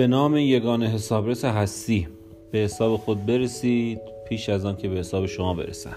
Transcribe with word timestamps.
به 0.00 0.06
نام 0.06 0.36
یگان 0.36 0.82
حسابرس 0.82 1.44
هستی. 1.44 2.08
به 2.50 2.58
حساب 2.58 2.96
خود 2.96 3.26
برسید 3.26 4.00
پیش 4.28 4.48
از 4.48 4.64
آن 4.64 4.76
که 4.76 4.88
به 4.88 4.96
حساب 4.96 5.26
شما 5.26 5.54
برسن 5.54 5.96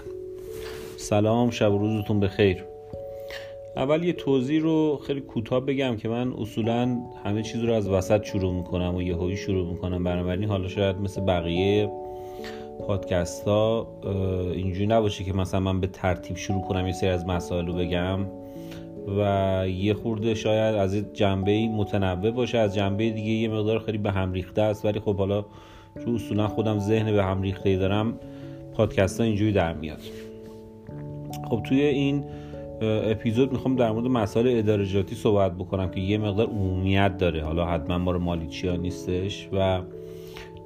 سلام 0.96 1.50
شب 1.50 1.72
و 1.72 1.78
روزتون 1.78 2.20
بخیر. 2.20 2.64
اول 3.76 4.04
یه 4.04 4.12
توضیح 4.12 4.62
رو 4.62 5.00
خیلی 5.06 5.20
کوتاه 5.20 5.60
بگم 5.60 5.96
که 5.96 6.08
من 6.08 6.32
اصولا 6.32 6.98
همه 7.24 7.42
چیز 7.42 7.64
رو 7.64 7.72
از 7.72 7.88
وسط 7.88 8.24
شروع 8.24 8.54
می‌کنم 8.54 8.94
و 8.94 9.12
هایی 9.12 9.36
شروع 9.36 9.68
می‌کنم. 9.68 10.04
بنابراین 10.04 10.48
حالا 10.48 10.68
شاید 10.68 10.96
مثل 10.96 11.20
بقیه 11.20 11.90
پادکست 12.86 13.44
ها 13.44 13.88
اینجوری 14.52 14.86
نباشه 14.86 15.24
که 15.24 15.32
مثلا 15.32 15.60
من 15.60 15.80
به 15.80 15.86
ترتیب 15.86 16.36
شروع 16.36 16.62
کنم 16.62 16.86
یه 16.86 16.92
سری 16.92 17.10
از 17.10 17.26
مسائل 17.26 17.66
رو 17.66 17.72
بگم. 17.72 18.18
و 19.18 19.64
یه 19.68 19.94
خورده 19.94 20.34
شاید 20.34 20.74
از 20.74 20.96
جنبه 21.12 21.68
متنوع 21.68 22.30
باشه. 22.30 22.58
از 22.58 22.74
جنبه 22.74 23.10
دیگه 23.10 23.30
یه 23.30 23.48
مقدار 23.48 23.78
خیلی 23.78 23.98
به 23.98 24.10
هم 24.10 24.32
ریخته 24.32 24.62
است. 24.62 24.84
ولی 24.84 25.00
خب 25.00 25.16
حالا 25.16 25.44
چون 26.04 26.14
اصولا 26.14 26.48
خودم 26.48 26.78
ذهن 26.78 27.12
به 27.12 27.24
هم 27.24 27.42
ریخته 27.42 27.76
دارم 27.76 28.14
پادکست 28.74 29.20
ها 29.20 29.26
اینجوری 29.26 29.52
در 29.52 29.74
میاد. 29.74 30.00
خب 31.50 31.62
توی 31.62 31.80
این 31.80 32.24
اپیزود 32.82 33.52
می‌خوام 33.52 33.76
در 33.76 33.92
مورد 33.92 34.06
مسائل 34.06 34.58
ادارجاتی 34.58 35.14
صحبت 35.14 35.52
بکنم 35.52 35.90
که 35.90 36.00
یه 36.00 36.18
مقدار 36.18 36.46
عمومیت 36.46 37.18
داره. 37.18 37.42
حالا 37.42 37.66
حتما 37.66 37.98
ما 37.98 38.10
رو 38.10 38.18
مالیچی 38.18 38.68
ها 38.68 38.76
نیستش 38.76 39.48
و 39.52 39.80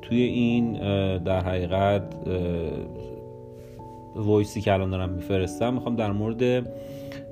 توی 0.03 0.23
این 0.23 0.73
در 1.19 1.41
حقیقت 1.41 2.03
وایسی 4.17 4.61
که 4.61 4.73
الان 4.73 4.91
دارم 4.91 5.09
میفرستم 5.09 5.75
می‌خوام 5.75 5.97
در 5.97 6.13
مورد 6.13 6.73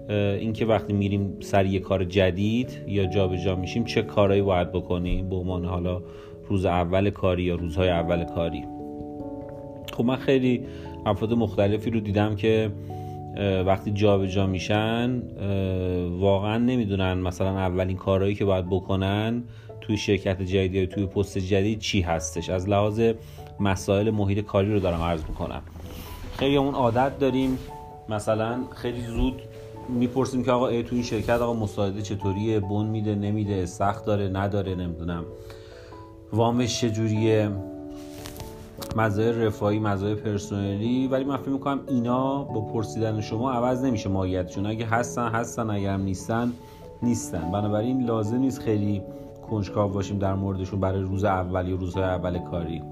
اینکه 0.09 0.67
وقتی 0.67 0.93
میریم 0.93 1.37
سر 1.41 1.67
یه 1.67 1.81
کار 1.81 2.05
جدید 2.05 2.83
یا 2.87 3.07
جابجا 3.07 3.45
جا 3.45 3.57
میشیم 3.57 3.85
چه 3.85 4.03
کارهایی 4.03 4.43
باید 4.43 4.73
بکنیم؟ 4.73 5.29
به 5.29 5.37
عنوان 5.37 5.65
حالا 5.65 6.03
روز 6.49 6.65
اول 6.65 7.11
کاری 7.11 7.43
یا 7.43 7.55
روزهای 7.55 7.89
اول 7.89 8.25
کاری. 8.25 8.65
خب 9.93 10.05
من 10.05 10.17
خیلی 10.17 10.67
افراد 11.07 11.33
مختلفی 11.33 11.91
رو 11.91 12.01
دیدم 12.01 12.37
که 12.37 12.71
وقتی 13.67 13.91
جابجا 13.91 14.27
جا 14.27 14.47
میشن 14.47 15.23
واقعا 16.19 16.59
نمی‌دونن 16.59 17.15
مثلا 17.15 17.59
اولین 17.59 17.97
کارهایی 17.97 18.35
که 18.35 18.45
باید 18.45 18.67
بکنن 18.67 19.43
توی 19.81 19.97
شرکت 19.97 20.43
جدید 20.43 20.75
یا 20.75 20.87
توی 20.87 21.07
پست 21.07 21.39
جدید 21.39 21.79
چی 21.79 22.01
هستش. 22.01 22.51
از 22.51 22.69
لحاظ 22.69 23.01
مسائل 23.61 24.11
محیط 24.11 24.45
کاری 24.45 24.73
رو 24.73 24.81
دارم 24.81 25.03
عرض 25.03 25.25
می‌کنم. 25.29 25.63
خیلی 26.37 26.57
اون 26.57 26.75
عادت 26.75 27.19
داریم. 27.19 27.59
مثلا 28.09 28.59
خیلی 28.77 29.01
زود 29.01 29.43
می‌پرسیم 29.89 30.45
که 30.45 30.53
آقا 30.53 30.69
ای 30.69 30.83
تو 30.83 30.95
این 30.95 31.05
شرکت 31.05 31.41
آقا 31.41 31.55
مساعده 31.55 32.03
چطوریه؟ 32.03 32.61
بون 32.61 32.87
میده 32.87 33.15
نمیده 33.15 33.67
سخت 33.67 34.05
داره 34.05 34.29
نداره 34.29 34.75
نمی‌دونم. 34.75 35.25
وامش 36.33 36.81
چجوریه؟ 36.81 37.51
مزایای 38.97 39.33
رفاهی 39.33 39.79
مزایای 39.79 40.15
پرسنلی. 40.15 41.09
ولی 41.09 41.25
من 41.25 41.37
فکر 41.37 41.51
می‌کنم 41.51 41.81
اینا 41.89 42.45
با 42.45 42.61
پرسیدن 42.61 43.21
شما 43.21 43.53
عوض 43.53 43.85
نمیشه 43.85 44.09
ماهیتشون. 44.09 44.67
اگه 44.67 44.87
هستن 44.87 45.29
هستن 45.29 45.71
اگر 45.71 45.97
نیستن 45.97 46.53
نیستن. 47.03 47.51
بنابراین 47.53 48.05
لازم 48.05 48.37
نیست 48.37 48.61
خیلی 48.61 49.03
کنجکاو 49.51 49.93
باشیم 49.93 50.19
در 50.19 50.35
موردشون 50.35 50.81
برای 50.81 51.03
روز 51.03 51.25
اول 51.25 51.69
یا 51.69 51.77
روزهای 51.77 52.05
اول 52.05 52.39
کاری. 52.39 52.83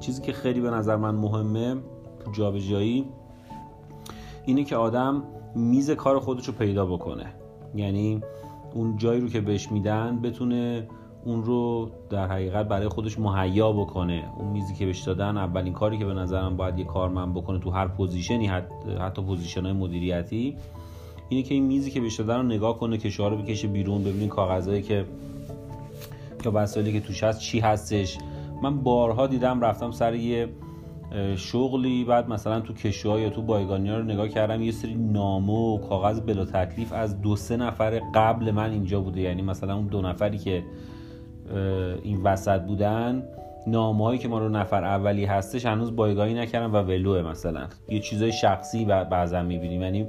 چیزی 0.00 0.22
که 0.22 0.32
خیلی 0.32 0.60
به 0.60 0.70
نظر 0.70 0.96
من 0.96 1.14
مهمه 1.14 1.76
جابجایی 2.32 3.04
اینه 4.46 4.64
که 4.64 4.76
آدم 4.76 5.22
میز 5.54 5.90
کار 5.90 6.20
خودش 6.20 6.46
رو 6.46 6.52
پیدا 6.52 6.86
بکنه. 6.86 7.26
یعنی 7.74 8.20
اون 8.74 8.96
جایی 8.96 9.20
رو 9.20 9.28
که 9.28 9.40
بهش 9.40 9.72
میدن 9.72 10.20
بتونه 10.22 10.88
اون 11.24 11.44
رو 11.44 11.90
در 12.10 12.26
حقیقت 12.26 12.68
برای 12.68 12.88
خودش 12.88 13.18
مهیا 13.18 13.72
بکنه. 13.72 14.24
اون 14.38 14.48
میزی 14.48 14.74
که 14.74 14.86
بهش 14.86 15.00
دادن 15.00 15.36
اولین 15.36 15.72
کاری 15.72 15.98
که 15.98 16.04
به 16.04 16.14
نظرم 16.14 16.56
باید 16.56 16.78
یه 16.78 16.84
کارمند 16.84 17.34
بکنه 17.34 17.58
تو 17.58 17.70
هر 17.70 17.88
position 17.88 18.40
ی 18.40 18.46
حتی 19.00 19.22
position 19.22 19.62
های 19.62 19.72
مدیریتی 19.72 20.56
اینه 21.28 21.42
که 21.42 21.54
این 21.54 21.64
میزی 21.64 21.90
که 21.90 22.00
بهش 22.00 22.20
دادن 22.20 22.36
رو 22.36 22.42
نگاه 22.42 22.78
کنه 22.78 22.98
که 22.98 23.08
رو 23.18 23.36
بکشه 23.36 23.68
بیرون 23.68 24.04
ببینین 24.04 24.28
کاغذایی 24.28 24.82
که 24.82 25.04
یا 26.44 26.52
وسایلی 26.54 26.92
که 26.92 27.00
توش 27.00 27.22
هست 27.22 27.40
چی 27.40 27.60
هستش. 27.60 28.18
من 28.62 28.80
بارها 28.80 29.26
دیدم 29.26 29.60
رفتم 29.60 29.90
سر 29.90 30.14
یه 30.14 30.48
شغلی 31.36 32.04
بعد 32.04 32.28
مثلا 32.28 32.60
تو 32.60 32.72
کشوها 32.72 33.20
یا 33.20 33.30
تو 33.30 33.42
بایگانی 33.42 33.90
رو 33.90 34.02
نگاه 34.02 34.28
کردم 34.28 34.62
یه 34.62 34.72
سری 34.72 34.94
نامه 34.94 35.52
و 35.52 35.78
کاغذ 35.78 36.20
بلا 36.20 36.44
تکلیف 36.44 36.92
از 36.92 37.20
دو 37.20 37.36
سه 37.36 37.56
نفر 37.56 38.00
قبل 38.14 38.50
من 38.50 38.70
اینجا 38.70 39.00
بوده. 39.00 39.20
یعنی 39.20 39.42
مثلا 39.42 39.76
اون 39.76 39.86
دو 39.86 40.02
نفری 40.02 40.38
که 40.38 40.62
این 42.02 42.22
وسط 42.22 42.60
بودن 42.60 43.22
نامه 43.66 44.04
هایی 44.04 44.18
که 44.18 44.28
ما 44.28 44.38
رو 44.38 44.48
نفر 44.48 44.84
اولی 44.84 45.24
هستش 45.24 45.66
هنوز 45.66 45.96
بایگانی 45.96 46.34
نکردم 46.34 46.74
و 46.74 46.76
ولوه 46.76 47.22
مثلا. 47.22 47.66
یه 47.88 48.00
چیزای 48.00 48.32
شخصی 48.32 48.84
بعضا 48.84 49.42
می‌بینیم. 49.42 49.82
یعنی 49.82 50.06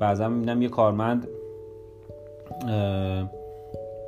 بعضا 0.00 0.28
می‌بینم 0.28 0.62
یه 0.62 0.68
کارمند 0.68 1.28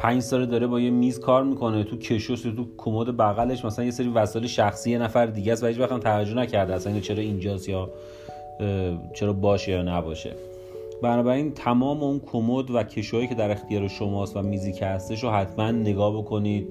پنج 0.01 0.23
ساله 0.23 0.47
داره 0.47 0.67
با 0.67 0.81
یه 0.81 0.91
میز 0.91 1.21
کار 1.21 1.45
می‌کنه 1.45 1.85
تو 1.85 1.99
کشوس 1.99 2.43
تو 2.43 2.67
کمد 2.77 3.17
بغلش 3.17 3.65
مثلا 3.65 3.85
یه 3.85 3.91
سری 3.91 4.09
وسایل 4.09 4.47
شخصی 4.47 4.91
یه 4.91 4.99
نفر 4.99 5.27
دیگه 5.27 5.53
است 5.53 5.65
و 5.65 5.67
هیچ 5.67 5.79
وقت 5.79 6.01
توجه 6.01 6.35
نکرده 6.35 6.75
اصلا 6.75 7.01
چرا 7.01 7.19
اینجاست 7.19 7.69
یا 7.69 7.91
چرا 9.15 9.33
باشه 9.33 9.73
یا 9.73 9.83
نباشه. 9.83 10.35
بنابراین 11.03 11.53
تمام 11.53 12.03
اون 12.03 12.21
کمد 12.33 12.71
و 12.71 12.83
کشوهایی 12.83 13.29
که 13.29 13.35
در 13.35 13.51
اختیار 13.51 13.89
شماست 13.89 14.37
و 14.37 14.43
میزی 14.43 14.73
که 14.73 14.87
هستش 14.87 15.23
رو 15.23 15.31
حتما 15.31 15.71
نگاه 15.71 16.19
بکنید. 16.19 16.69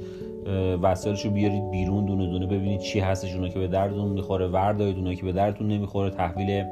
وسایلش 0.82 1.26
رو 1.26 1.32
بیارید 1.32 1.72
بیرون 1.72 2.06
دونه 2.06 2.28
دونه 2.28 2.46
ببینید 2.46 2.80
چی 2.80 3.00
هستش 3.00 3.36
اونا 3.36 3.48
که 3.48 3.60
به 3.60 3.68
دردتون 3.68 4.08
می‌خوره 4.08 4.48
وردارید 4.48 4.98
اونایی 4.98 5.16
که 5.16 5.24
به 5.24 5.32
دردتون 5.32 5.68
نمی‌خوره 5.68 6.10
تحویل 6.10 6.64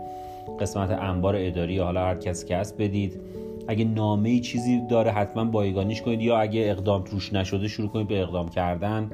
قسمت 0.60 0.92
انبار 0.92 1.36
اداری 1.38 1.78
حالا 1.78 2.02
هر 2.06 2.16
کسی 2.16 2.48
که 2.48 2.58
هست 2.58 2.78
بدید. 2.78 3.20
اگه 3.68 3.86
نامه 3.86 4.40
چیزی 4.40 4.82
داره 4.90 5.12
حتما 5.12 5.46
بایگانیش 5.46 6.02
کنید. 6.02 6.22
یا 6.22 6.38
اگه 6.38 6.62
اقدام 6.66 7.04
توش 7.04 7.34
نشده 7.34 7.68
شروع 7.68 7.90
کنید 7.90 8.08
به 8.08 8.22
اقدام 8.22 8.50
کردن. 8.50 9.12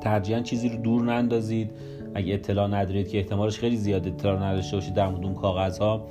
ترجیحاً 0.00 0.40
چیزی 0.40 0.68
رو 0.68 0.76
دور 0.76 1.02
نندازید. 1.02 1.70
اگه 2.14 2.34
اطلاع 2.34 2.68
ندارید 2.68 3.08
که 3.08 3.18
احتمالش 3.18 3.58
خیلی 3.58 3.76
زیاد 3.76 4.06
اطلاع 4.08 4.42
نداشته 4.42 4.76
باشید 4.76 4.94
در 4.94 5.08
مورد 5.08 5.24
اون 5.24 5.34
کاغذها 5.34 6.06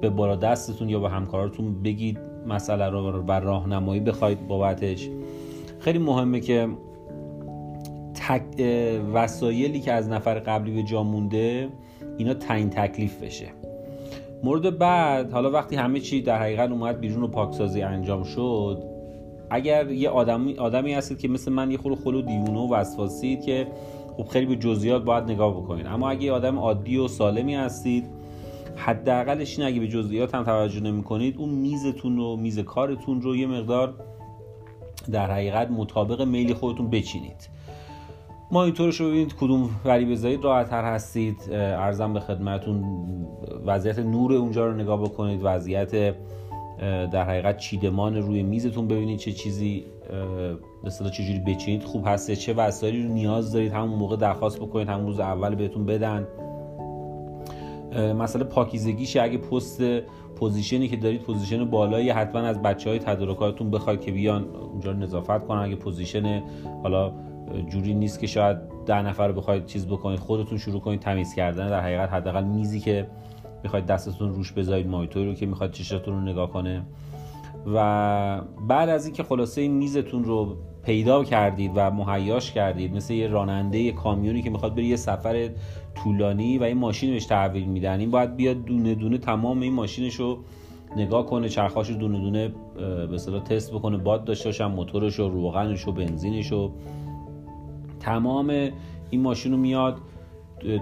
به 0.00 0.10
بالا 0.10 0.36
دستتون 0.36 0.88
یا 0.88 1.00
به 1.00 1.10
همکاراتون 1.10 1.82
بگید 1.82 2.18
مسئله 2.46 2.88
رو 2.88 3.22
بر 3.22 3.40
راهنمایی 3.40 4.00
بخواید 4.00 4.48
بابتش. 4.48 5.08
خیلی 5.78 5.98
مهمه 5.98 6.40
که 6.40 6.68
تک 8.14 8.42
وسایلی 9.12 9.80
که 9.80 9.92
از 9.92 10.08
نفر 10.08 10.38
قبلی 10.38 10.74
به 10.74 10.82
جا 10.82 11.02
مونده 11.02 11.68
اینا 12.18 12.34
تعیین 12.34 12.70
تکلیف 12.70 13.22
بشه. 13.22 13.46
مورد 14.42 14.78
بعد 14.78 15.32
حالا 15.32 15.50
وقتی 15.50 15.76
همه 15.76 16.00
چی 16.00 16.22
در 16.22 16.38
حقیقت 16.38 16.70
اومد 16.70 17.00
بیرون 17.00 17.22
و 17.22 17.26
پاکسازی 17.26 17.82
انجام 17.82 18.24
شد 18.24 18.82
اگر 19.50 19.90
یه 19.90 20.08
آدمی 20.08 20.58
آدمی 20.58 20.94
هستید 20.94 21.18
که 21.18 21.28
مثل 21.28 21.52
من 21.52 21.70
یه 21.70 21.78
خورو 21.78 21.96
خلو 21.96 22.22
دیونه 22.22 22.58
و 22.58 22.74
وسواسید 22.74 23.42
که 23.42 23.66
خب 24.16 24.28
خیلی 24.28 24.46
به 24.46 24.56
جزئیات 24.56 25.04
باید 25.04 25.24
نگاه 25.24 25.56
بکنید 25.56 25.86
اما 25.86 26.10
اگه 26.10 26.22
یه 26.22 26.32
آدم 26.32 26.58
عادی 26.58 26.96
و 26.96 27.08
سالمی 27.08 27.54
هستید 27.54 28.04
حداقلش 28.76 29.58
این 29.58 29.68
اگه 29.68 29.80
به 29.80 29.88
جزئیات 29.88 30.34
هم 30.34 30.44
توجه 30.44 30.80
نمی 30.80 31.02
کنید 31.02 31.36
اون 31.38 31.48
میزتون 31.48 32.16
رو 32.16 32.36
میز 32.36 32.58
کارتون 32.58 33.22
رو 33.22 33.36
یه 33.36 33.46
مقدار 33.46 33.94
در 35.12 35.30
حقیقت 35.30 35.70
مطابق 35.70 36.22
میل 36.22 36.54
خودتون 36.54 36.90
بچینید. 36.90 37.48
مانیتورش 38.52 39.00
رو 39.00 39.06
ببینید 39.08 39.34
کدوم 39.34 39.70
وری 39.84 40.04
بذارید 40.04 40.44
راحت 40.44 40.70
تر 40.70 40.84
هستید 40.84 41.48
ارزم 41.52 42.12
به 42.12 42.20
خدمتون 42.20 42.84
وضعیت 43.66 43.98
نور 43.98 44.32
اونجا 44.32 44.66
رو 44.66 44.74
نگاه 44.74 45.02
بکنید. 45.02 45.40
وضعیت 45.42 46.14
در 47.12 47.24
حقیقت 47.24 47.56
چیدمان 47.56 48.16
روی 48.16 48.42
میزتون 48.42 48.88
ببینید 48.88 49.18
چه 49.18 49.32
چیزی 49.32 49.84
مثلا 50.84 51.10
چجوری 51.10 51.38
بچینید. 51.38 51.84
خوب 51.84 52.02
هسته 52.06 52.36
چه 52.36 52.54
وسایلی 52.54 53.02
رو 53.02 53.08
نیاز 53.08 53.52
دارید 53.52 53.72
همون 53.72 53.98
موقع 53.98 54.16
درخواست 54.16 54.60
بکنید 54.60 54.88
همون 54.88 55.06
روز 55.06 55.20
اول 55.20 55.54
بهتون 55.54 55.86
بدن. 55.86 56.26
مسئله 58.18 58.44
پاکیزگیش 58.44 59.16
اگه 59.16 59.38
پست 59.38 59.82
position 60.36 60.82
ی 60.82 60.88
که 60.88 60.96
دارید 60.96 61.22
position 61.22 61.64
بالایی 61.64 62.10
حتما 62.10 62.40
از 62.40 62.62
بچه 62.62 62.90
های 62.90 62.98
تدارکاتون 62.98 63.70
بخواید 63.70 64.00
که 64.00 64.12
بیان 64.12 64.44
اونجا 64.72 64.92
نظافت 64.92 65.46
کنن. 65.46 65.58
اگه 65.58 65.76
position 65.76 66.42
حالا 66.82 67.12
جوری 67.70 67.94
نیست 67.94 68.20
که 68.20 68.26
شاید 68.26 68.56
ده 68.86 69.02
نفر 69.02 69.28
رو 69.28 69.34
بخواید 69.34 69.66
چیز 69.66 69.86
بکنید 69.86 70.18
خودتون 70.18 70.58
شروع 70.58 70.80
کنید 70.80 71.00
تمیز 71.00 71.34
کردن. 71.34 71.68
در 71.68 71.80
حقیقت 71.80 72.12
حداقل 72.12 72.44
میزی 72.44 72.80
که 72.80 73.06
می‌خواید 73.62 73.86
دستتون 73.86 74.34
روش 74.34 74.52
بذارید 74.52 74.86
مانیتوری 74.86 75.26
رو 75.26 75.34
که 75.34 75.46
می‌خواید 75.46 75.72
چشاتون 75.72 76.14
رو 76.14 76.20
نگاه 76.20 76.50
کنه. 76.50 76.82
و 77.74 78.40
بعد 78.68 78.88
از 78.88 79.06
اینکه 79.06 79.22
خلاصه 79.22 79.60
این 79.60 79.72
میزتون 79.72 80.24
رو 80.24 80.56
پیدا 80.84 81.24
کردید 81.24 81.70
و 81.74 81.90
مهیاش 81.90 82.52
کردید 82.52 82.94
مثل 82.94 83.14
یه 83.14 83.26
راننده 83.26 83.78
یه 83.78 83.92
کامیونی 83.92 84.42
که 84.42 84.50
می‌خواد 84.50 84.74
بره 84.74 84.84
یه 84.84 84.96
سفر 84.96 85.50
طولانی 85.94 86.58
و 86.58 86.62
این 86.62 86.78
ماشین 86.78 87.10
بهش 87.10 87.26
تحویل 87.26 87.64
میدن 87.64 88.00
این 88.00 88.10
باید 88.10 88.36
بیاد 88.36 88.64
دونه 88.64 88.94
دونه 88.94 89.18
تمام 89.18 89.60
این 89.60 89.72
ماشینش 89.72 90.14
رو 90.14 90.38
نگاه 90.96 91.26
کنه 91.26 91.48
چرخاش 91.48 91.90
رو 91.90 91.96
دونه 91.96 92.20
دونه 92.20 92.52
به 93.08 93.40
تست 93.40 93.72
بکنه 93.72 93.96
باد 93.96 94.24
داشته 94.24 94.48
باشن 94.48 94.66
موتورش 94.66 95.20
و 95.20 95.28
روغنش 95.28 95.88
و 95.88 95.92
بنزینش 95.92 96.52
و 96.52 96.72
تمام 98.02 98.70
این 99.10 99.20
ماشین 99.22 99.52
رو 99.52 99.58
میاد 99.58 99.96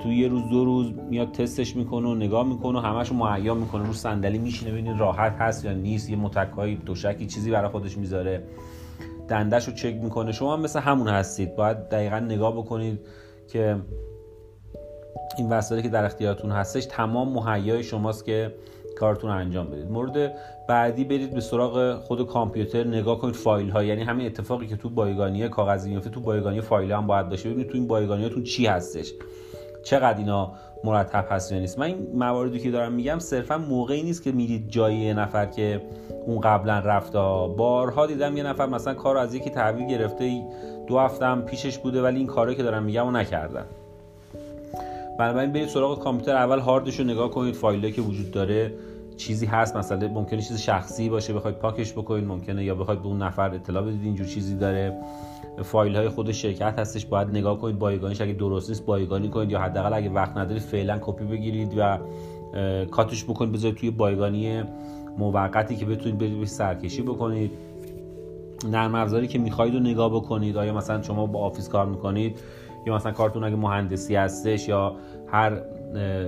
تو 0.03 0.09
یه 0.09 0.29
روز 0.29 0.43
دو 0.51 0.65
روز 0.65 0.93
میاد 1.11 1.33
تستش 1.33 1.77
می‌کنه 1.77 2.09
و 2.09 2.15
نگاه 2.15 2.49
می‌کنه 2.49 2.79
و 2.79 2.83
همش 2.83 3.13
معیا 3.13 3.55
می‌کنه. 3.55 3.87
رو 3.87 3.93
صندلی 3.93 4.39
میشینه 4.39 4.73
ببینید 4.73 4.99
راحت 4.99 5.33
هست 5.33 5.65
یا 5.65 5.73
نیست 5.73 6.11
یه 6.11 6.17
متکای 6.17 6.75
دوشکی 6.75 7.27
چیزی 7.27 7.51
برای 7.51 7.71
خودش 7.71 7.99
می‌ذاره. 7.99 8.43
دندش 9.29 9.69
رو 9.69 9.75
چک 9.75 9.95
می‌کنه. 9.95 10.33
شما 10.33 10.57
هم 10.57 10.61
مثل 10.61 10.81
همون 10.81 11.09
هستید. 11.09 11.57
باید 11.57 11.89
دقیقا 11.89 12.19
نگاه 12.19 12.57
بکنید 12.57 13.01
که 13.49 13.77
این 15.39 15.49
وسایلی 15.49 15.83
که 15.83 15.93
در 15.93 16.05
اختیارتون 16.05 16.51
هستش 16.51 16.87
تمام 16.87 17.33
مهیای 17.33 17.83
شماست 17.83 18.25
که 18.25 18.55
کارتون 19.01 19.31
انجام 19.31 19.67
بدید. 19.67 19.91
مورد 19.91 20.33
بعدی 20.69 21.05
برید 21.05 21.35
به 21.35 21.41
سراغ 21.41 21.95
خود 22.01 22.27
کامپیوتر 22.27 22.85
نگاه 22.85 23.19
کنید 23.19 23.35
فایل 23.35 23.71
ها 23.71 23.83
یعنی 23.83 24.03
همین 24.03 24.27
اتفاقی 24.27 24.67
که 24.67 24.77
تو 24.77 24.89
بایگانی 24.89 25.49
کاغذی 25.49 25.91
میفته 25.91 26.11
تو 26.11 26.21
بایگانی 26.21 26.61
فایل 26.61 26.93
هم 26.93 27.07
باید 27.07 27.29
باشه 27.29 27.49
ببینید 27.49 27.69
تو 27.69 27.79
این 27.79 27.87
بایگانیاتون 27.87 28.43
چی 28.43 28.67
هستش. 28.67 29.13
چقدر 29.83 30.19
اینا 30.19 30.53
مرتب 30.85 31.27
هست 31.31 31.53
یا 31.53 31.59
نیست. 31.59 31.79
من 31.79 31.87
این 31.87 32.07
مواردی 32.15 32.59
که 32.59 32.71
دارم 32.71 32.93
میگم 32.93 33.19
صرفا 33.19 33.59
موقعی 33.59 34.03
نیست 34.03 34.23
که 34.23 34.33
میرید 34.33 34.69
جای 34.69 34.95
یه 34.95 35.15
نفر 35.15 35.47
که 35.47 35.83
اون 36.27 36.41
قبلا 36.41 36.79
رفته. 36.79 37.19
بارها 37.57 38.07
دیدم 38.07 38.37
یه 38.37 38.43
نفر 38.43 38.67
مثلا 38.67 38.95
کار 38.95 39.17
از 39.17 39.35
یکی 39.35 39.51
تحویل 39.51 39.87
گرفته. 39.87 40.43
دو 40.87 40.99
هفتم 40.99 41.43
پیشش 41.43 41.79
بوده 41.79 42.03
ولی 42.03 42.19
این 42.19 42.27
کاری 42.27 42.55
که 42.55 42.63
دارم 42.63 42.83
میگم 42.83 43.05
رو 43.05 43.11
نکردن. 43.11 43.65
بنابراین 45.19 45.53
برید 45.53 45.69
سراغ 45.69 46.03
کامپیوتر. 46.03 46.37
اول 46.37 46.59
هاردش 46.59 47.01
رو 47.01 47.05
نگاه 47.05 47.31
کنید 47.31 47.55
فایلی 47.55 47.93
که 47.93 48.03
وجود 48.03 48.31
داره. 48.31 48.73
چیزی 49.21 49.47
هست 49.47 49.77
مثلا 49.77 50.09
ممکنه 50.09 50.43
چیز 50.43 50.61
شخصی 50.61 51.09
باشه 51.09 51.33
بخواید 51.33 51.57
پاکش 51.57 51.93
بکنید 51.93 52.25
ممکنه 52.25 52.65
یا 52.65 52.75
بخواید 52.75 53.03
به 53.03 53.07
اون 53.07 53.23
نفر 53.23 53.55
اطلاع 53.55 53.83
بدید 53.83 54.05
اینجور 54.05 54.27
چیزی 54.27 54.57
داره. 54.57 54.97
فایل 55.63 55.97
های 55.97 56.09
خود 56.09 56.33
شرکت 56.33 56.79
هستش 56.79 57.07
باید 57.07 57.29
نگاه 57.29 57.59
کنید 57.59 57.79
بایگانیش 57.79 58.21
اگه 58.21 58.33
درست 58.33 58.69
نیست 58.69 58.87
بایگانی 58.87 59.29
کنید 59.29 59.51
یا 59.51 59.61
حداقل 59.61 59.93
اگه 59.93 60.11
وقت 60.11 60.37
ندارید 60.37 60.63
فعلا 60.63 60.99
کپی 61.01 61.25
بگیرید 61.25 61.75
و 61.79 61.99
کاتش 62.91 63.25
بکنید 63.25 63.53
بذارید 63.53 63.77
توی 63.77 63.91
بایگانی 63.91 64.63
موقتی 65.19 65.77
که 65.77 65.87
بتونید 65.87 66.19
برید 66.19 66.45
سرکشی 66.45 67.03
بکنید. 67.03 67.51
نرم 68.71 68.95
افزاری 68.95 69.27
که 69.27 69.39
می‌خواید 69.39 69.75
رو 69.75 69.81
نگاه 69.81 70.11
بکنید. 70.15 70.57
آیا 70.57 70.75
مثلا 70.75 71.03
شما 71.03 71.27
با 71.27 71.41
Office 71.41 71.69
کار 71.69 71.87
می‌کنید؟ 71.87 72.39
یا 72.87 72.95
مثلا 72.95 73.13
کارتون 73.13 73.45
اگه 73.45 73.57
مهندسی 73.57 74.17
هستش 74.17 74.69
یا 74.69 74.97
هر 75.27 75.63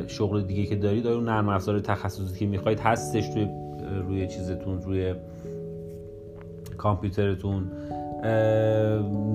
شغل 0.06 0.42
دیگه 0.42 0.66
که 0.66 0.76
دارید 0.76 1.06
آیا 1.06 1.20
نرم 1.20 1.48
افزار 1.48 1.80
تخصصی 1.80 2.38
که 2.38 2.46
می‌خواید 2.46 2.80
هستش 2.80 3.28
توی 3.28 3.48
روی 4.06 4.26
چیزتون 4.26 4.82
روی 4.82 5.14
کامپیوترتون؟ 6.78 7.70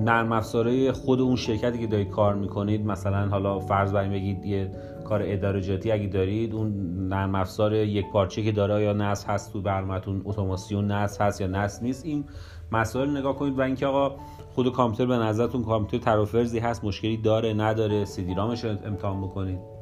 نرم 0.04 0.32
افزاره 0.32 0.92
خود 0.92 1.20
اون 1.20 1.36
شرکتی 1.36 1.78
که 1.78 1.86
دارید 1.86 2.10
کار 2.10 2.34
می‌کنید 2.34 2.86
مثلا 2.86 3.28
حالا 3.28 3.58
فرض 3.58 3.92
بریم 3.92 4.12
بگید 4.12 4.44
یه 4.44 4.70
کار 5.04 5.22
اداره 5.24 5.74
اگه 5.92 6.06
دارید 6.06 6.54
اون 6.54 6.72
نرم 7.08 7.34
افزار 7.34 7.74
یک 7.74 8.04
پارچه 8.12 8.42
که 8.42 8.52
داره 8.52 8.82
یا 8.82 8.92
نصب 8.92 9.30
هست 9.30 9.52
تو 9.52 9.60
برنامه‌تون 9.60 10.22
اتوماسیون 10.24 10.90
نصب 10.90 11.22
هست 11.22 11.40
یا 11.40 11.46
نصب 11.46 11.82
نیست 11.82 12.04
این 12.04 12.24
مسائل 12.72 13.16
نگاه 13.16 13.36
کنید 13.36 13.58
و 13.58 13.62
اینکه 13.62 13.86
آقا 13.86 14.16
خود 14.54 14.72
کامپیوتر 14.72 15.06
به 15.06 15.24
نظرتون 15.24 15.64
کامپیوتر 15.64 16.04
ترافرزی 16.04 16.58
هست 16.58 16.84
مشکلی 16.84 17.16
داره 17.16 17.54
نداره 17.54 18.04
سیدی 18.04 18.34
رامش 18.34 18.64
رو 18.64 18.76
امتحان 18.84 19.20
بکنید. 19.22 19.77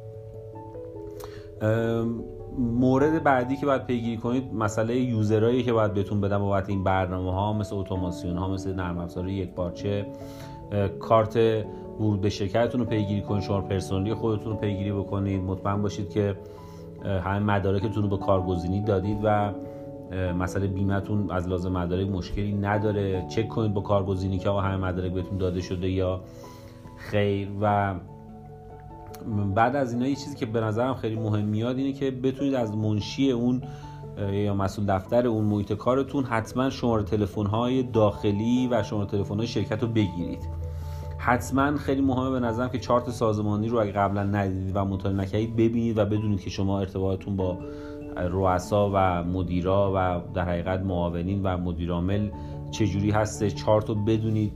مورد 2.57 3.23
بعدی 3.23 3.57
که 3.57 3.65
باید 3.65 3.85
پیگیری 3.85 4.17
کنید 4.17 4.53
مسئله 4.53 4.95
یوزرایی 4.95 5.63
که 5.63 5.73
باید 5.73 5.93
بهتون 5.93 6.21
بدم 6.21 6.39
بابت 6.39 6.69
این 6.69 6.83
برنامه 6.83 7.31
ها 7.31 7.53
مثل 7.53 7.75
اتوماسیون 7.75 8.37
ها 8.37 8.47
مثل 8.47 8.73
نرم 8.73 8.97
افزار 8.97 9.29
یک 9.29 9.53
پارچه 9.53 10.05
کارت 10.99 11.35
ورود 11.99 12.21
به 12.21 12.29
شرکتتون 12.29 12.81
رو 12.81 12.87
پیگیری 12.87 13.21
کنید 13.21 13.43
شما 13.43 13.61
پرسنلی 13.61 14.13
خودتون 14.13 14.51
رو 14.51 14.57
پیگیری 14.57 14.91
بکنید. 14.91 15.43
مطمئن 15.43 15.81
باشید 15.81 16.09
که 16.09 16.35
همه 17.03 17.39
مدارکتون 17.39 18.03
رو 18.03 18.09
به 18.09 18.17
کارگزینی 18.17 18.81
دادید 18.81 19.17
و 19.23 19.53
مسئله 20.33 20.67
بیمتون 20.67 21.31
از 21.31 21.47
لازم 21.47 21.71
مدارک 21.71 22.07
مشکلی 22.09 22.53
نداره. 22.53 23.25
چک 23.29 23.47
کنید 23.47 23.73
با 23.73 23.81
کارگزینی 23.81 24.37
که 24.37 24.49
آقا 24.49 24.61
همه 24.61 24.77
مدارک 24.77 25.11
بهتون 25.11 25.37
داده 25.37 25.61
شده 25.61 25.89
یا 25.89 26.21
خیر 26.97 27.49
و 27.61 27.95
بعد 29.55 29.75
از 29.75 29.93
اینا 29.93 30.07
یه 30.07 30.15
چیزی 30.15 30.35
که 30.35 30.45
به 30.45 30.61
نظرم 30.61 30.93
خیلی 30.93 31.15
مهم 31.15 31.45
میاد 31.45 31.77
اینه 31.77 31.93
که 31.93 32.11
بتونید 32.11 32.53
از 32.53 32.75
منشی 32.75 33.31
اون 33.31 33.61
یا 34.31 34.53
مسئول 34.53 34.85
دفتر 34.85 35.27
اون 35.27 35.45
محیط 35.45 35.73
کارتون 35.73 36.23
حتما 36.23 36.69
شماره 36.69 37.03
تلفن 37.03 37.45
های 37.45 37.83
داخلی 37.83 38.67
و 38.71 38.83
شماره 38.83 39.07
تلفن 39.07 39.37
های 39.37 39.47
شرکت 39.47 39.81
رو 39.81 39.87
بگیرید. 39.87 40.49
حتما 41.17 41.77
خیلی 41.77 42.01
مهمه 42.01 42.29
به 42.29 42.39
نظرم 42.39 42.69
که 42.69 42.79
چارت 42.79 43.09
سازمانی 43.09 43.67
رو 43.67 43.79
اگه 43.79 43.91
قبلا 43.91 44.23
ندیدید 44.23 44.75
و 44.75 44.85
مطالعه 44.85 45.17
نکردید 45.17 45.55
ببینید 45.55 45.97
و 45.97 46.05
بدونید 46.05 46.41
که 46.41 46.49
شما 46.49 46.79
ارتباطتون 46.79 47.35
با 47.35 47.57
رؤسا 48.17 48.91
و 48.93 49.23
مدیرا 49.23 49.93
و 49.95 50.21
در 50.33 50.49
حقیقت 50.49 50.79
معاونین 50.79 51.43
و 51.43 51.57
مدیرعامل 51.57 52.29
چجوری 52.71 53.11
هستش. 53.11 53.55
چارت 53.55 53.89
رو 53.89 53.95
بدونید 53.95 54.53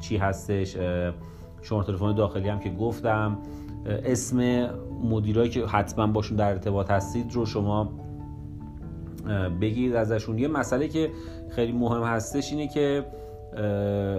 چی 0.00 0.16
هستش. 0.16 0.76
شماره 1.62 1.86
تلفن 1.86 2.14
داخلی 2.14 2.48
هم 2.48 2.58
که 2.58 2.70
گفتم. 2.70 3.38
اسم 3.86 4.68
مدیرایی 5.02 5.50
که 5.50 5.66
حتما 5.66 6.06
باشون 6.06 6.36
در 6.36 6.48
ارتباط 6.48 6.90
هستید 6.90 7.32
رو 7.32 7.46
شما 7.46 7.92
بگید 9.60 9.94
ازشون. 9.94 10.38
یه 10.38 10.48
مسئله 10.48 10.88
که 10.88 11.10
خیلی 11.48 11.72
مهم 11.72 12.02
هستش 12.02 12.52
اینه 12.52 12.68
که 12.68 13.04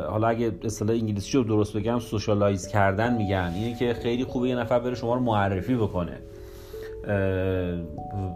حالا 0.09 0.27
اگه 0.27 0.51
اصطلاح 0.63 0.95
انگلیسی 0.95 1.37
رو 1.37 1.43
درست 1.43 1.77
بگم 1.77 1.99
سوشالایز 1.99 2.67
کردن 2.67 3.17
میگن. 3.17 3.51
اینه 3.55 3.77
که 3.79 3.93
خیلی 3.93 4.23
خوبه 4.23 4.49
یه 4.49 4.55
نفر 4.55 4.79
بره 4.79 4.95
شما 4.95 5.13
رو 5.13 5.19
معرفی 5.19 5.75
بکنه. 5.75 6.17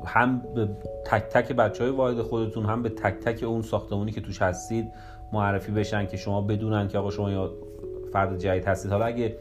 هم 0.05 0.41
به 0.55 0.69
تک 1.05 1.23
تک 1.23 1.51
بچه 1.51 1.83
های 1.83 1.93
واحد 1.93 2.21
خودتون 2.21 2.65
هم 2.65 2.83
به 2.83 2.89
تک 2.89 3.13
تک 3.13 3.43
اون 3.43 3.61
ساختمونی 3.61 4.11
که 4.11 4.21
توش 4.21 4.41
هستید 4.41 4.91
معرفی 5.33 5.71
بشن 5.71 6.05
که 6.05 6.17
شما 6.17 6.41
بدونن 6.41 6.87
که 6.87 6.97
آقا 6.97 7.09
شما 7.09 7.31
یا 7.31 7.51
فرد 8.13 8.37
جدید 8.39 8.65
هستید. 8.65 8.91
حالا 8.91 9.05
اگه 9.05 9.35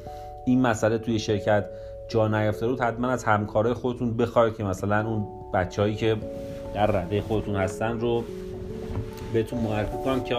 این 0.48 0.60
مسئله 0.60 0.98
توی 0.98 1.18
شرکت 1.18 1.64
جا 2.08 2.28
نیافته 2.28 2.66
رو 2.66 2.82
حتما 2.82 3.08
از 3.08 3.24
همکارای 3.24 3.72
خودتون 3.74 4.16
بخواید 4.16 4.56
که 4.56 4.64
مثلا 4.64 5.08
اون 5.08 5.26
بچههایی 5.54 5.94
که 5.94 6.16
در 6.74 6.86
رده 6.86 7.20
خودتون 7.20 7.56
هستن 7.56 8.00
رو 8.00 8.24
بهتون 9.32 9.58
معرفی 9.58 9.96
کنم 10.04 10.24
که 10.24 10.34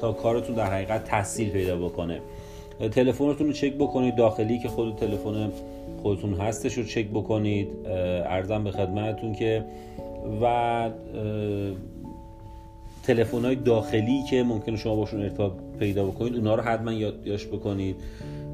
تا 0.00 0.12
کارتون 0.12 0.54
در 0.54 0.72
حقیقت 0.72 1.04
تحصیل 1.04 1.50
پیدا 1.50 1.76
بکنه. 1.76 2.20
تلفنتون 2.90 3.46
رو 3.46 3.52
چک 3.52 3.74
بکنید. 3.74 4.16
داخلی 4.16 4.58
که 4.58 4.68
خود 4.68 4.96
تلفن 4.96 5.50
خودتون 6.02 6.34
هستش 6.34 6.78
رو 6.78 6.84
چک 6.84 7.08
بکنید. 7.08 7.68
ارزم 8.26 8.64
به 8.64 8.70
خدمتتون 8.70 9.32
که 9.32 9.64
و 10.42 10.90
تلفن 13.02 13.44
های 13.44 13.54
داخلی 13.54 14.22
که 14.30 14.42
ممکنه 14.42 14.76
شما 14.76 14.96
باشون 14.96 15.22
ارتباط 15.22 15.52
پیدا 15.78 16.04
بکنید 16.04 16.36
اونا 16.36 16.54
رو 16.54 16.62
حتما 16.62 16.92
یادداشت 16.92 17.48
بکنید. 17.48 17.96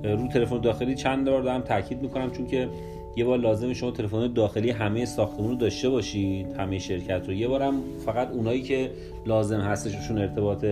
رو 0.05 0.29
تلفن 0.29 0.61
داخلی 0.61 0.95
چند 0.95 1.31
بار 1.31 1.43
دارم 1.43 1.61
تاکید 1.61 2.03
می‌کنم 2.03 2.31
چون 2.31 2.47
که 2.47 2.69
یه 3.17 3.25
بار 3.25 3.39
لازم 3.39 3.73
شما 3.73 3.91
تلفن 3.91 4.33
داخلی 4.33 4.71
همه 4.71 5.05
ساختمون 5.05 5.51
رو 5.51 5.55
داشته 5.57 5.89
باشید 5.89 6.53
همه 6.53 6.79
شرکت 6.79 7.29
رو. 7.29 7.33
یه 7.33 7.49
بارم 7.49 7.75
فقط 8.07 8.31
اونایی 8.31 8.63
که 8.63 8.91
لازم 9.27 9.61
هستششون 9.61 10.19
ارتباط 10.19 10.65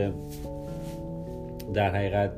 در 1.74 1.90
حقیقت 1.90 2.32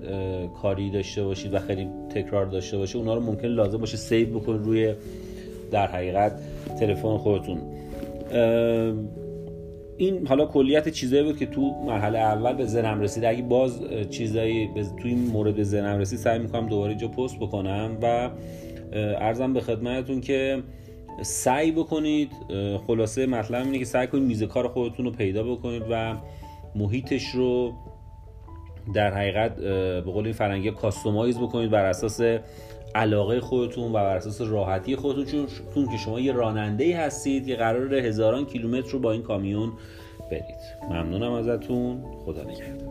کاری 0.62 0.90
داشته 0.90 1.24
باشید 1.24 1.54
و 1.54 1.58
خیلی 1.58 1.88
تکرار 2.14 2.46
داشته 2.46 2.78
باشه 2.78 2.98
اونا 2.98 3.14
رو 3.14 3.20
ممکن 3.20 3.48
لازم 3.48 3.78
باشه 3.78 3.96
سیو 3.96 4.38
بکنید 4.38 4.60
روی 4.62 4.94
در 5.70 5.86
حقیقت 5.86 6.32
تلفن 6.80 7.16
خودتون. 7.16 7.60
این 10.00 10.26
حالا 10.26 10.46
کلیت 10.46 10.88
چیزایی 10.88 11.22
بود 11.22 11.38
که 11.38 11.46
تو 11.46 11.74
مرحله 11.86 12.18
اول 12.18 12.52
به 12.52 12.66
ذهنم 12.66 13.00
رسید. 13.00 13.24
اگه 13.24 13.42
باز 13.42 13.80
چیزایی 14.10 14.70
تو 14.74 15.08
این 15.08 15.18
مورد 15.18 15.56
به 15.56 15.64
ذهنم 15.64 15.98
رسید 15.98 16.18
سعی 16.18 16.38
می‌کنم 16.38 16.68
دوباره 16.68 16.90
اینجا 16.90 17.08
پست 17.08 17.38
بکنم 17.38 17.98
و 18.02 18.30
ارزم 18.92 19.52
به 19.52 19.60
خدمتتون 19.60 20.20
که 20.20 20.62
سعی 21.22 21.72
بکنید 21.72 22.30
خلاصه 22.86 23.26
مطلب 23.26 23.64
اینه 23.64 23.78
که 23.78 23.84
سعی 23.84 24.06
کنید 24.06 24.22
میز 24.22 24.42
کار 24.42 24.68
خودتون 24.68 25.04
رو 25.04 25.10
پیدا 25.12 25.42
بکنید 25.42 25.82
و 25.90 26.16
محیطش 26.74 27.26
رو 27.34 27.72
در 28.94 29.14
حقیقت 29.14 29.56
به 29.56 30.00
قول 30.00 30.24
این 30.24 30.32
فرنگی 30.32 30.70
کاستومایز 30.70 31.38
بکنید 31.38 31.70
بر 31.70 31.84
اساس 31.84 32.20
علاقه 32.94 33.40
خودتون 33.40 33.84
و 33.84 33.92
بر 33.92 34.16
اساس 34.16 34.40
راحتی 34.40 34.96
خودتون. 34.96 35.46
چون 35.74 35.88
که 35.88 35.96
شما 35.96 36.20
یه 36.20 36.32
راننده 36.32 36.96
هستید 36.96 37.46
که 37.46 37.56
قرار 37.56 37.94
هزاران 37.94 38.46
کیلومتر 38.46 38.90
رو 38.90 38.98
با 38.98 39.12
این 39.12 39.22
کامیون 39.22 39.72
برید 40.30 40.90
ممنونم 40.90 41.32
ازتون. 41.32 42.02
خدا 42.24 42.42
نگهدار. 42.42 42.89